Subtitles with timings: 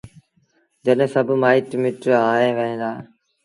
[0.83, 2.01] جڏهيݩ سڀ مآئيٚٽ مٽ
[2.33, 2.91] آئي وهيݩ دآ